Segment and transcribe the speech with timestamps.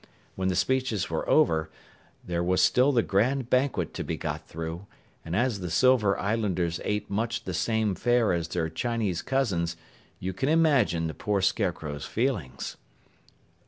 [0.33, 1.69] When the speeches were over,
[2.25, 4.87] there was still the grand banquet to be got through,
[5.23, 9.77] and as the Silver Islanders ate much the same fare as their Chinese cousins,
[10.17, 12.77] you can imagine the poor Scarecrow's feelings.